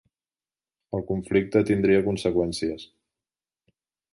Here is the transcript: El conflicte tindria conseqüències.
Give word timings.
El 0.99 1.03
conflicte 1.11 1.63
tindria 1.67 2.01
conseqüències. 2.09 2.89